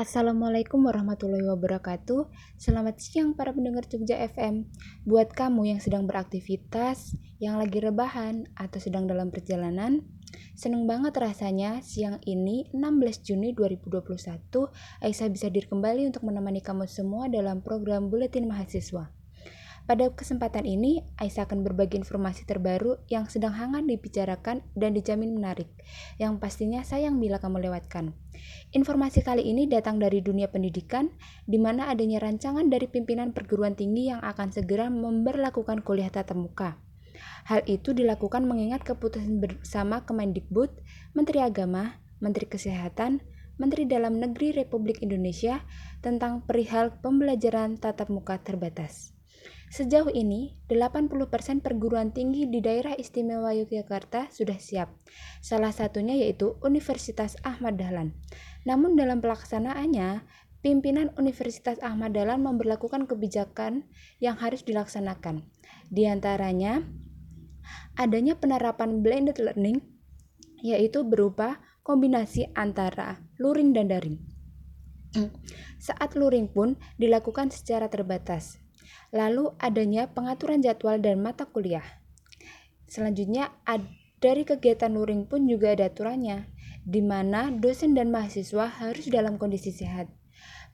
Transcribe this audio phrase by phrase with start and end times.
[0.00, 2.32] Assalamualaikum warahmatullahi wabarakatuh.
[2.56, 4.64] Selamat siang para pendengar Jogja FM.
[5.04, 10.00] Buat kamu yang sedang beraktivitas, yang lagi rebahan, atau sedang dalam perjalanan,
[10.56, 14.48] seneng banget rasanya siang ini 16 Juni 2021
[15.04, 19.19] Aisyah bisa hadir kembali untuk menemani kamu semua dalam program Buletin Mahasiswa.
[19.90, 25.66] Pada kesempatan ini, Aisyah akan berbagi informasi terbaru yang sedang hangat dibicarakan dan dijamin menarik,
[26.14, 28.14] yang pastinya sayang bila kamu lewatkan.
[28.70, 31.10] Informasi kali ini datang dari dunia pendidikan,
[31.42, 36.78] di mana adanya rancangan dari pimpinan perguruan tinggi yang akan segera memberlakukan kuliah tatap muka.
[37.50, 40.70] Hal itu dilakukan mengingat keputusan bersama Kemendikbud,
[41.18, 43.26] Menteri Agama, Menteri Kesehatan,
[43.58, 45.66] Menteri Dalam Negeri Republik Indonesia
[45.98, 49.18] tentang perihal pembelajaran tatap muka terbatas.
[49.70, 54.90] Sejauh ini, 80% perguruan tinggi di daerah istimewa Yogyakarta sudah siap.
[55.38, 58.18] Salah satunya yaitu Universitas Ahmad Dahlan.
[58.66, 60.26] Namun dalam pelaksanaannya,
[60.58, 63.86] pimpinan Universitas Ahmad Dahlan memperlakukan kebijakan
[64.18, 65.46] yang harus dilaksanakan.
[65.86, 66.82] Di antaranya,
[67.94, 69.86] adanya penerapan blended learning,
[70.66, 74.18] yaitu berupa kombinasi antara luring dan daring.
[75.78, 78.58] Saat luring pun dilakukan secara terbatas,
[79.10, 81.84] Lalu adanya pengaturan jadwal dan mata kuliah.
[82.90, 83.54] Selanjutnya
[84.20, 86.50] dari kegiatan luring pun juga ada aturannya,
[86.82, 90.10] di mana dosen dan mahasiswa harus dalam kondisi sehat.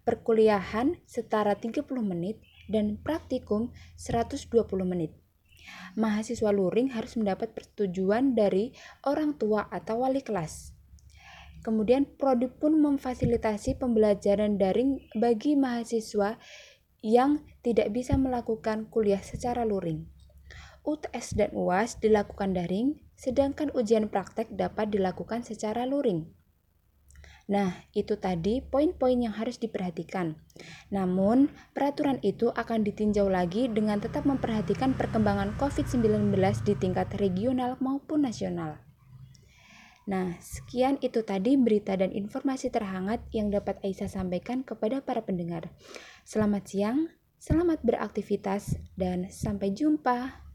[0.06, 2.38] Perkuliahan setara 30 menit
[2.70, 4.50] dan praktikum 120
[4.86, 5.14] menit.
[5.98, 8.70] Mahasiswa luring harus mendapat persetujuan dari
[9.02, 10.76] orang tua atau wali kelas.
[11.66, 16.38] Kemudian prodi pun memfasilitasi pembelajaran daring bagi mahasiswa
[17.06, 20.10] yang tidak bisa melakukan kuliah secara luring.
[20.82, 26.26] UTS dan UAS dilakukan daring, sedangkan ujian praktek dapat dilakukan secara luring.
[27.46, 30.34] Nah, itu tadi poin-poin yang harus diperhatikan.
[30.90, 31.46] Namun,
[31.78, 36.34] peraturan itu akan ditinjau lagi dengan tetap memperhatikan perkembangan COVID-19
[36.66, 38.85] di tingkat regional maupun nasional.
[40.06, 45.74] Nah, sekian itu tadi berita dan informasi terhangat yang dapat Aisyah sampaikan kepada para pendengar.
[46.22, 47.10] Selamat siang,
[47.42, 50.45] selamat beraktivitas, dan sampai jumpa.